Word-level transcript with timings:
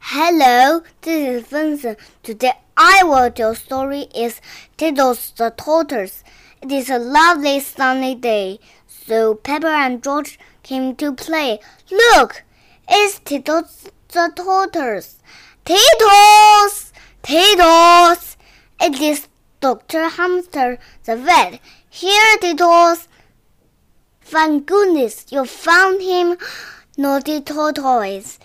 Hello, 0.00 0.82
this 1.02 1.42
is 1.42 1.48
Vincent. 1.48 1.98
Today 2.22 2.52
I 2.76 3.02
will 3.04 3.30
tell 3.30 3.54
story 3.54 4.06
is 4.14 4.40
Tiddles 4.76 5.32
the 5.36 5.50
Tortoise. 5.50 6.22
It 6.62 6.72
is 6.72 6.88
a 6.88 6.98
lovely 6.98 7.60
sunny 7.60 8.14
day, 8.14 8.60
so 8.86 9.34
Peppa 9.34 9.66
and 9.66 10.02
George 10.02 10.38
came 10.62 10.94
to 10.96 11.12
play. 11.12 11.58
Look, 11.90 12.44
it's 12.88 13.18
Tiddles 13.18 13.90
the 14.08 14.32
Tortoise. 14.34 15.18
Tiddles, 15.64 16.92
Tiddles. 17.22 18.36
It 18.80 19.00
is 19.00 19.28
Dr. 19.60 20.08
Hamster 20.08 20.78
the 21.04 21.16
vet. 21.16 21.60
Here, 21.90 22.36
Tiddles. 22.40 23.08
Thank 24.22 24.66
goodness 24.66 25.26
you 25.30 25.44
found 25.44 26.00
him, 26.00 26.38
naughty 26.96 27.40
tortoise. 27.40 28.38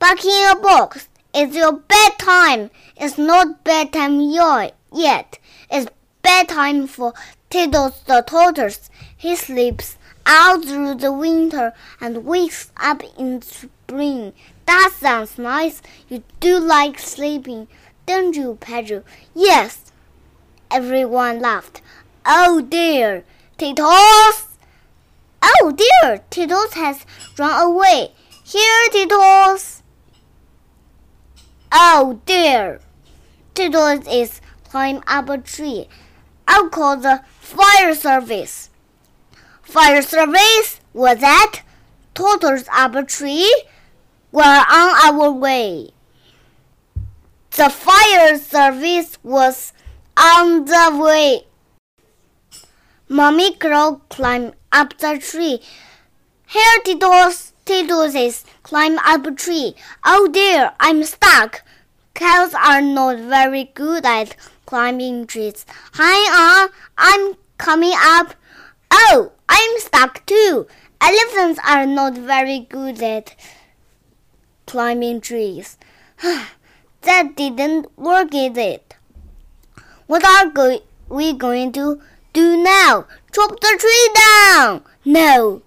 Back 0.00 0.24
in 0.24 0.48
a 0.50 0.58
box. 0.58 1.08
It's 1.34 1.54
your 1.54 1.72
bedtime. 1.74 2.70
It's 2.96 3.18
not 3.18 3.62
bedtime 3.62 4.18
yet. 4.20 5.38
It's 5.70 5.90
bedtime 6.22 6.86
for 6.86 7.12
Tiddles 7.50 8.02
the 8.06 8.24
tortoise. 8.26 8.88
He 9.14 9.36
sleeps 9.36 9.98
out 10.24 10.64
through 10.64 10.94
the 10.94 11.12
winter 11.12 11.74
and 12.00 12.24
wakes 12.24 12.72
up 12.78 13.02
in 13.18 13.42
spring. 13.42 14.32
That 14.64 14.92
sounds 14.98 15.36
nice. 15.38 15.82
You 16.08 16.22
do 16.40 16.58
like 16.58 16.98
sleeping, 16.98 17.68
don't 18.06 18.34
you, 18.34 18.56
Pedro? 18.58 19.04
Yes. 19.34 19.92
Everyone 20.70 21.40
laughed. 21.40 21.82
Oh 22.24 22.62
dear, 22.62 23.24
Tiddles! 23.58 24.46
Oh 25.42 25.76
dear, 25.76 26.22
Tiddles 26.30 26.72
has 26.72 27.04
run 27.38 27.60
away. 27.60 28.12
Here, 28.44 28.88
Tiddles! 28.90 29.69
Oh 31.72 32.20
dear! 32.26 32.80
Tiddles 33.54 34.06
is 34.10 34.40
climbing 34.64 35.02
up 35.06 35.28
a 35.28 35.38
tree. 35.38 35.88
I'll 36.48 36.68
call 36.68 36.96
the 36.96 37.22
fire 37.38 37.94
service. 37.94 38.70
Fire 39.62 40.02
service? 40.02 40.80
What's 40.92 41.20
that? 41.20 41.62
Turtles 42.14 42.64
up 42.72 42.94
a 42.96 43.04
tree? 43.04 43.64
We're 44.32 44.42
on 44.42 45.14
our 45.22 45.30
way. 45.30 45.90
The 47.52 47.68
fire 47.68 48.36
service 48.38 49.18
was 49.22 49.72
on 50.16 50.64
the 50.64 50.98
way. 51.00 51.46
Mommy 53.08 53.54
Cow 53.54 54.00
climbed 54.08 54.54
up 54.72 54.98
the 54.98 55.18
tree. 55.18 55.60
Here, 56.46 56.80
Tiddles, 56.84 57.49
Is 57.70 58.44
climb 58.64 58.98
up 58.98 59.24
a 59.26 59.30
tree. 59.30 59.76
Oh 60.04 60.26
dear, 60.26 60.72
I'm 60.80 61.04
stuck. 61.04 61.62
Cows 62.14 62.52
are 62.52 62.82
not 62.82 63.20
very 63.20 63.70
good 63.74 64.04
at 64.04 64.34
climbing 64.66 65.28
trees. 65.28 65.64
Hang 65.92 66.26
ah, 66.30 66.64
on, 66.64 66.70
I'm 66.98 67.34
coming 67.58 67.92
up. 67.94 68.34
Oh, 68.90 69.30
I'm 69.48 69.78
stuck 69.78 70.26
too. 70.26 70.66
Elephants 71.00 71.60
are 71.64 71.86
not 71.86 72.14
very 72.14 72.58
good 72.58 73.00
at 73.04 73.36
climbing 74.66 75.20
trees. 75.20 75.78
that 77.02 77.36
didn't 77.36 77.86
work, 77.96 78.34
is 78.34 78.56
it? 78.56 78.96
What 80.08 80.24
are 80.24 80.50
go 80.50 80.80
we 81.08 81.34
going 81.34 81.70
to 81.74 82.02
do 82.32 82.60
now? 82.60 83.06
Chop 83.30 83.60
the 83.60 83.76
tree 83.78 84.10
down? 84.12 84.82
No. 85.04 85.62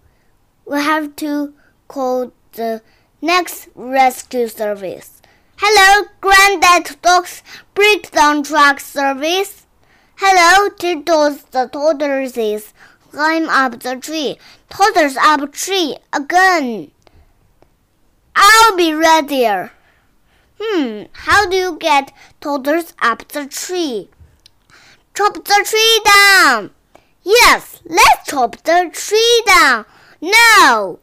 We 0.65 0.79
have 0.79 1.15
to 1.17 1.53
call 1.93 2.31
the 2.53 2.81
next 3.21 3.69
rescue 3.75 4.47
service. 4.47 5.21
Hello, 5.57 6.07
Granddad 6.21 6.99
Dog's 7.03 7.43
breakdown 7.75 8.41
truck 8.41 8.79
service. 8.79 9.67
Hello, 10.15 10.69
Tiddles 10.69 11.43
the 11.51 11.69
tortoises. 11.71 12.73
Climb 13.11 13.47
up 13.47 13.79
the 13.81 13.95
tree. 13.97 14.39
Tortoise 14.71 15.17
up 15.17 15.53
tree 15.53 15.97
again. 16.11 16.89
I'll 18.35 18.75
be 18.75 18.91
right 18.93 19.27
there. 19.27 19.71
Hmm, 20.59 21.03
how 21.11 21.47
do 21.47 21.55
you 21.55 21.77
get 21.77 22.11
tortoise 22.41 22.93
up 23.03 23.27
the 23.27 23.45
tree? 23.45 24.09
Chop 25.13 25.35
the 25.35 25.59
tree 25.69 26.01
down. 26.11 26.71
Yes, 27.21 27.81
let's 27.85 28.27
chop 28.27 28.63
the 28.63 28.89
tree 28.91 29.43
down. 29.45 29.85
No! 30.19 30.99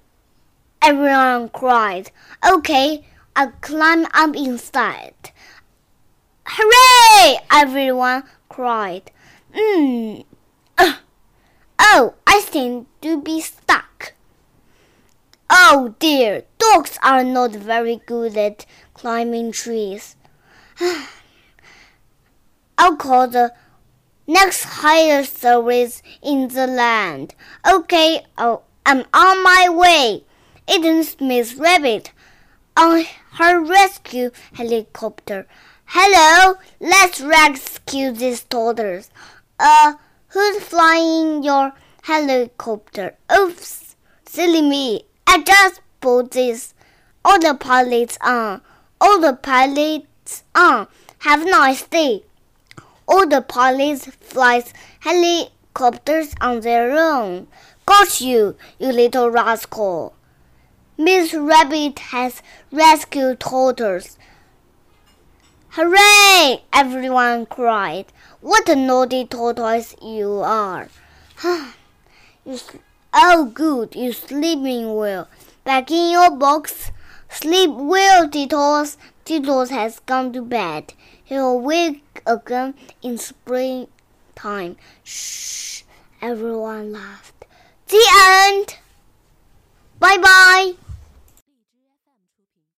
Everyone 0.83 1.51
cried. 1.51 2.11
Okay, 2.47 3.05
I'll 3.37 3.53
climb 3.61 4.07
up 4.15 4.35
inside. 4.35 5.15
Hooray! 6.47 7.39
Everyone 7.51 8.25
cried. 8.49 9.11
Hmm. 9.55 10.21
Uh, 10.79 10.95
oh, 11.79 12.15
I 12.27 12.41
seem 12.41 12.87
to 13.03 13.21
be 13.21 13.41
stuck. 13.41 14.15
Oh 15.51 15.95
dear, 15.99 16.45
dogs 16.59 16.99
are 17.03 17.25
not 17.25 17.53
very 17.53 18.01
good 18.07 18.37
at 18.37 18.65
climbing 18.95 19.53
trees. 19.53 20.17
I'll 22.79 22.97
call 22.97 23.29
the 23.29 23.53
next 24.27 24.65
highest 24.65 25.39
service 25.39 26.03
in 26.23 26.49
the 26.49 26.67
land. 26.67 27.35
Okay, 27.71 28.25
oh, 28.39 28.63
I'm 28.87 29.05
on 29.13 29.43
my 29.43 29.69
way. 29.69 30.25
It's 30.73 31.21
Miss 31.21 31.57
Rabbit 31.57 32.13
on 32.77 33.05
her 33.33 33.61
rescue 33.61 34.31
helicopter. 34.53 35.49
Hello, 35.87 36.59
let's 36.79 37.21
rescue 37.21 38.13
these 38.13 38.45
daughters. 38.45 39.11
Uh, 39.59 39.95
who's 40.29 40.63
flying 40.63 41.43
your 41.43 41.73
helicopter? 42.03 43.17
Oops, 43.37 43.97
silly 44.27 44.63
me. 44.63 45.03
I 45.27 45.43
just 45.43 45.81
bought 46.01 46.31
this. 46.31 46.73
All 47.25 47.41
the 47.41 47.55
pilots 47.55 48.17
on. 48.21 48.61
All 49.01 49.21
the 49.21 49.33
pilots 49.33 50.45
on. 50.55 50.87
Have 51.19 51.43
a 51.43 51.51
nice 51.51 51.83
day. 51.83 52.23
All 53.09 53.27
the 53.27 53.43
pilots 53.43 54.07
flies 54.07 54.73
helicopters 55.01 56.33
on 56.41 56.61
their 56.61 56.93
own. 56.93 57.49
Got 57.87 58.21
you, 58.21 58.55
you 58.79 58.93
little 58.93 59.33
rascal. 59.33 60.15
Miss 61.01 61.33
Rabbit 61.33 61.99
has 62.13 62.43
rescued 62.71 63.41
turtles. 63.41 64.19
Hooray! 65.71 66.63
Everyone 66.75 67.47
cried. 67.47 68.13
What 68.43 68.69
a 68.69 68.77
naughty 68.77 69.25
tortoise 69.25 69.97
you 70.03 70.41
are. 70.41 70.89
you 71.43 72.59
oh, 73.15 73.51
good, 73.55 73.97
you're 73.97 74.13
sleeping 74.13 74.95
well. 74.95 75.27
Back 75.65 75.91
in 75.91 76.11
your 76.11 76.37
box. 76.37 76.93
Sleep 77.31 77.71
well, 77.71 78.29
Tiddles. 78.29 78.99
Tiddles 79.25 79.71
has 79.71 80.01
gone 80.01 80.35
to 80.35 80.43
bed. 80.43 80.93
He'll 81.25 81.59
wake 81.59 82.21
again 82.27 82.75
in 83.01 83.17
springtime. 83.17 84.77
Shh! 85.03 85.85
Everyone 86.21 86.93
laughed. 86.93 87.47
The 87.89 88.05
end. 88.53 88.77
Bye 89.99 90.19
bye. 90.19 90.90